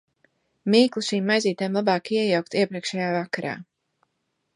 [0.75, 3.53] Mīklu šīm maizītēm labāk iejaukt iepriekšējā vakarā.